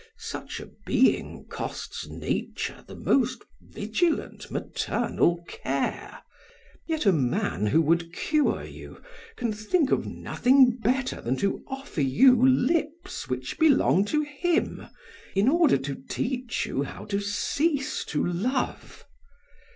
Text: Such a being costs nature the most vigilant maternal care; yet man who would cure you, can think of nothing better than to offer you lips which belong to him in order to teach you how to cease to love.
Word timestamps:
Such 0.17 0.59
a 0.59 0.65
being 0.65 1.45
costs 1.47 2.07
nature 2.07 2.83
the 2.87 2.95
most 2.95 3.43
vigilant 3.61 4.49
maternal 4.49 5.43
care; 5.47 6.23
yet 6.87 7.05
man 7.05 7.67
who 7.67 7.83
would 7.83 8.11
cure 8.11 8.63
you, 8.63 8.99
can 9.35 9.53
think 9.53 9.91
of 9.91 10.07
nothing 10.07 10.71
better 10.81 11.21
than 11.21 11.37
to 11.37 11.63
offer 11.67 12.01
you 12.01 12.43
lips 12.43 13.29
which 13.29 13.59
belong 13.59 14.03
to 14.05 14.23
him 14.23 14.87
in 15.35 15.47
order 15.47 15.77
to 15.77 16.01
teach 16.09 16.65
you 16.65 16.81
how 16.81 17.05
to 17.05 17.19
cease 17.19 18.03
to 18.05 18.25
love. 18.25 19.05